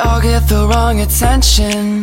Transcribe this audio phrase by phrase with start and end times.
[0.00, 2.02] all get the wrong attention.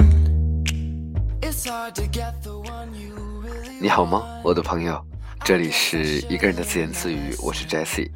[1.42, 5.04] It's hard to get the one you really 你好吗，我的朋友？
[5.44, 8.10] 这里是一个人的自言自语，我是 Jesse。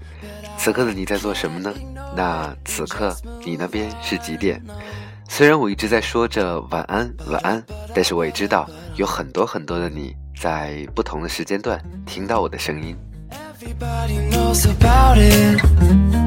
[0.57, 1.73] 此刻的你在做什么呢？
[2.15, 3.15] 那此刻
[3.46, 4.62] 你那边是几点？
[5.28, 7.63] 虽然我一直在说着晚安晚安，
[7.93, 12.95] 但是我也知道有很多很多的你在不同的时间段听到我的声音。
[13.32, 16.21] Everybody knows about it.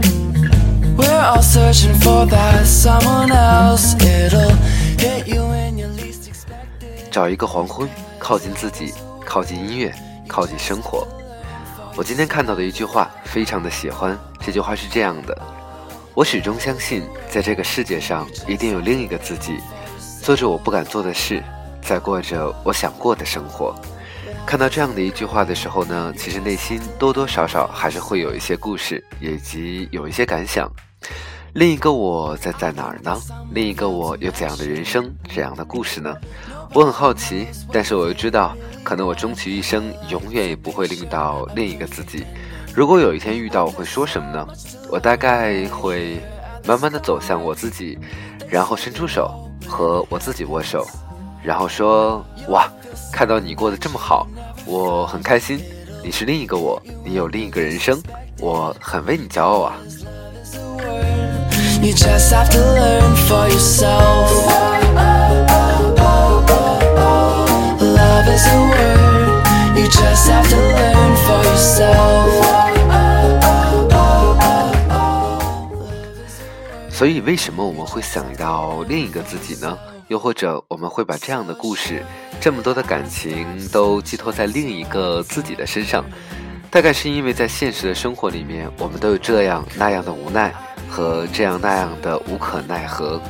[0.97, 3.97] We're all searching for that someone else.
[3.97, 4.55] It'll
[4.97, 7.11] hit you when your least expect it.
[7.11, 8.95] 找一个黄昏，靠近自己，
[9.25, 9.93] 靠近音乐，
[10.29, 11.05] 靠近生活。
[11.97, 14.17] 我今天看到的一句话，非常的喜欢。
[14.41, 15.37] 这句话是这样的：
[16.15, 19.59] 我始终相信，在这个世界上，一定有另一个自己，
[20.23, 21.43] 做着我不敢做的事，
[21.83, 23.75] 在过着我想过的生活。
[24.47, 30.71] 看到这样的一句话的时候呢，其实内心多多少少还是会有一些故事，以及有一些感想。
[31.55, 33.17] 另一个我在在哪儿呢？
[33.53, 36.15] 另一个我有怎样的人生、怎样的故事呢？
[36.73, 42.25] 我很好奇，但是我又知道，可能我终其一生永远也不会遇到另一个自己。
[42.75, 44.47] 如果有一天遇到，我会说什么呢？
[44.91, 46.21] 我大概会
[46.67, 47.99] 慢慢的走向我自己，
[48.49, 50.85] 然后伸出手和我自己握手，
[51.43, 52.69] 然后说：“哇，
[53.13, 54.27] 看到你过得这么好，
[54.67, 55.61] 我很开心。
[56.03, 57.99] 你是另一个我，你有另一个人生，
[58.39, 59.77] 我很为你骄傲啊！”
[60.43, 61.83] Is the word.
[61.83, 64.31] You just have to learn for yourself.
[67.81, 69.79] Love is a word.
[69.79, 72.31] You just have to learn for yourself.
[76.91, 79.77] 所以，为什么我们会想到另一个自己呢？
[80.09, 82.05] 又或者，我们会把这样的故事、
[82.41, 86.05] 这么多的感情都寄托在另一个自己的身上？
[86.71, 90.53] 大概是因为在现实的生活里面，我们都有这样那样的无奈
[90.89, 93.21] 和这样那样的无可奈何。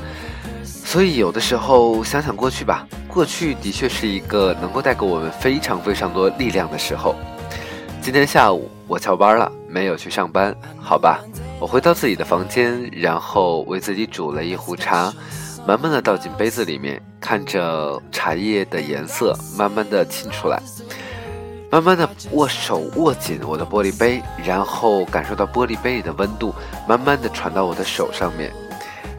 [0.64, 7.15] 所以，有的时候想想过去吧，过去的确是一个能够带给我们非常非常多力量的时候。
[8.00, 11.21] 今天下午我翘班了，没有去上班，好吧。
[11.60, 15.12] 我回到自己的房间，然后为自己煮了一壶茶，
[15.66, 20.60] 慢慢的倒进杯子里面，看着茶叶的颜色慢慢的沁出来，
[21.70, 26.54] 慢慢的握手握紧我的玻璃杯，然后感受到玻璃杯里的温度
[26.86, 28.52] 慢慢的传到我的手上面，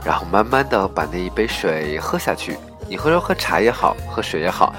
[0.03, 2.55] 然后慢慢的把那一杯水喝下去。
[2.87, 4.71] 你喝着喝茶也好，喝水也好，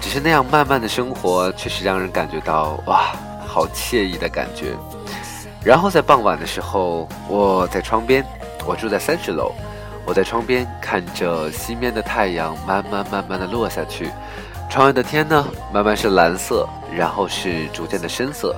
[0.00, 3.12] 只是那样慢慢的生活，确实让人感觉到哇，
[3.46, 4.74] 好惬意的感觉。
[5.62, 8.26] 然后在傍晚的时候，我在窗边，
[8.66, 9.52] 我住在三十楼，
[10.06, 14.10] 我在窗边看着西面的太阳慢慢慢慢的落下去，
[14.70, 18.54] 窗外的天呢，慢慢是蓝色，然后是逐渐的深色，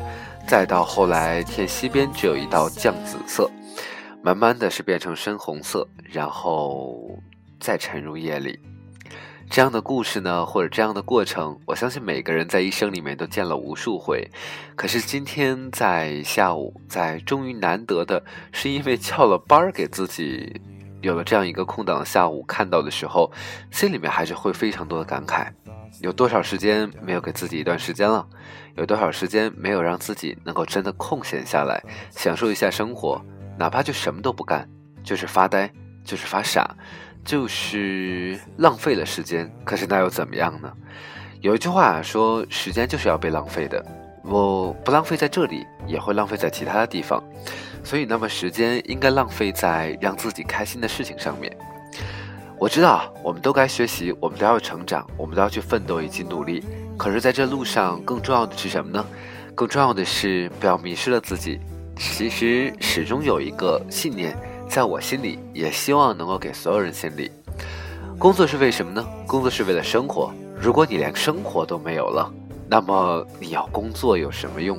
[0.46, 3.50] 再到后来天西边只有一道酱紫色，
[4.22, 7.16] 慢慢的是变成深红色，然后
[7.60, 8.58] 再沉入夜里。
[9.48, 14.28] 这样的故事呢，或者这样的过程，我相信每个人在一生里面都见了无数回。
[14.74, 18.20] 可是今天在下午，在终于难得的
[18.50, 20.60] 是因为翘了班儿，给自己
[21.00, 23.30] 有了这样一个空档的下午看到的时候，
[23.70, 25.48] 心里面还是会非常多的感慨。
[26.00, 28.26] 有多少时间没有给自己一段时间了？
[28.74, 33.20] 有多少时间没有让自己能够真的空闲下来，享受一下生活？
[33.58, 34.68] 哪怕就什么都不干，
[35.02, 35.70] 就是发呆，
[36.04, 36.76] 就是发傻。
[37.24, 40.72] 就是浪费了时间，可是那又怎么样呢？
[41.40, 43.84] 有一句话说，时间就是要被浪费的。
[44.22, 47.20] 我不浪费在这里，也会浪费在其他的地方。
[47.86, 51.56] 所以，那么时间应该浪费在让自己开心的事情上面。
[52.58, 56.64] 我知道，我们都该学习，我们都要成长，我们都要去奋斗以及努力。
[56.98, 59.06] 可是，在这路上，更重要的是什么呢？
[59.54, 61.60] 更重要的是不要迷失了自己。
[61.96, 64.36] 其实，始终有一个信念。
[64.68, 67.30] 在我心里，也希望能够给所有人心里。
[68.18, 69.06] 工作是为什么呢？
[69.28, 70.34] 工作是为了生活。
[70.60, 72.28] 如果你连生活都没有了，
[72.68, 74.76] 那么你要工作有什么用？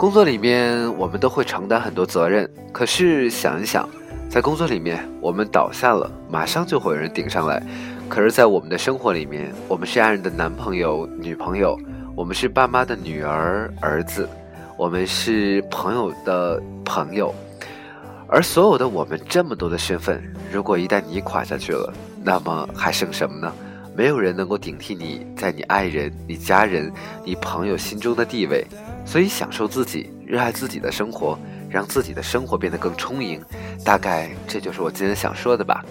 [0.00, 2.50] 工作里面，我们都会承担很多责任。
[2.72, 3.86] 可是想一想，
[4.30, 7.62] 在工作里面，我们倒下了，马上就会有人顶上来。
[8.08, 11.78] 可是，在我们的生活里面，我们是爱人的男朋友、女朋友，
[12.16, 14.26] 我们是爸妈的女儿、儿子，
[14.78, 17.34] 我们是朋友的朋友。
[18.26, 21.92] 而所有的我们这么多的身份，如果一旦你垮下去了，
[22.24, 23.52] 那么还剩什么呢？
[24.00, 26.90] 没有人能够顶替你在你爱人、你家人、
[27.22, 28.66] 你朋友心中的地位。
[29.04, 31.38] 所以，享受自己，热爱自己的生活，
[31.68, 33.38] 让自己的生活变得更充盈。
[33.84, 35.84] 大概这就是我今天想说的吧。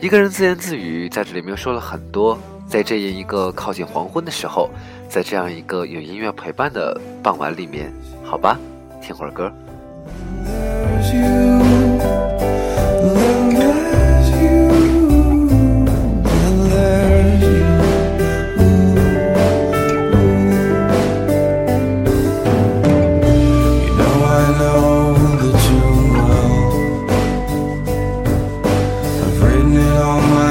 [0.00, 2.36] 一个人自言自语，在这里面说了很多。
[2.66, 4.68] 在这样一个靠近黄昏的时候，
[5.08, 7.92] 在这样一个有音乐陪伴的傍晚里面，
[8.24, 8.58] 好吧，
[9.00, 9.48] 听会儿歌。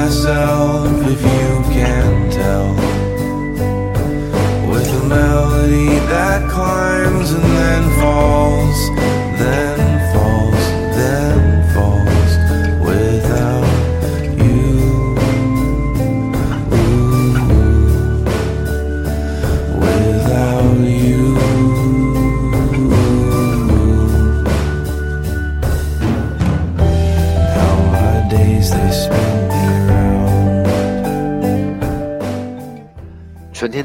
[0.08, 2.74] Yourself if you can tell.
[4.70, 6.97] With a melody that climbs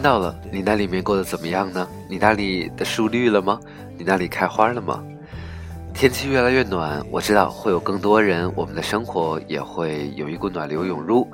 [0.03, 1.87] 到了，你那里面过得怎么样呢？
[2.09, 3.57] 你那里的树绿了吗？
[3.97, 5.01] 你那里开花了吗？
[5.93, 11.25] 天气越来越暖，我知道会有更多人，我们的生活也会有一股暖流涌入。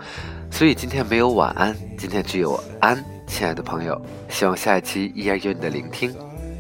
[0.52, 4.00] 所以今天没有晚安，今天只有安，亲爱的朋友。
[4.28, 6.14] 希望下一期依然有你的聆听，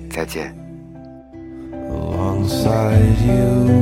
[0.10, 0.56] 再见。
[1.92, 3.80] alongside you.